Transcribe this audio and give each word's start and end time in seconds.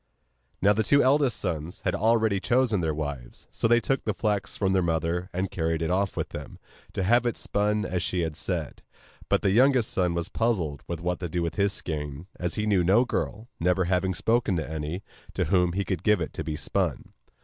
Now 0.63 0.73
the 0.73 0.81
two 0.81 1.03
eldest 1.03 1.37
sons 1.37 1.81
had 1.81 1.93
already 1.93 2.39
chosen 2.39 2.81
their 2.81 2.91
wives; 2.95 3.45
so 3.51 3.67
they 3.67 3.79
took 3.79 4.03
the 4.03 4.15
flax 4.15 4.57
from 4.57 4.73
their 4.73 4.81
mother, 4.81 5.29
and 5.31 5.51
carried 5.51 5.83
it 5.83 5.91
off 5.91 6.17
with 6.17 6.29
them, 6.29 6.57
to 6.93 7.03
have 7.03 7.23
it 7.27 7.37
spun 7.37 7.85
as 7.85 8.01
she 8.01 8.21
had 8.21 8.35
said. 8.35 8.81
But 9.29 9.43
the 9.43 9.51
youngest 9.51 9.91
son 9.91 10.15
was 10.15 10.27
puzzled 10.27 10.81
what 10.87 11.19
to 11.19 11.29
do 11.29 11.43
with 11.43 11.53
his 11.53 11.71
skein, 11.71 12.25
as 12.39 12.55
he 12.55 12.65
knew 12.65 12.83
no 12.83 13.05
girl 13.05 13.47
(never 13.59 13.85
having 13.85 14.15
spoken 14.15 14.55
to 14.55 14.67
any) 14.67 15.03
to 15.35 15.45
whom 15.45 15.73
he 15.73 15.85
could 15.85 16.01
give 16.01 16.19
it 16.19 16.33
to 16.33 16.43
be 16.43 16.55
spun. 16.55 17.13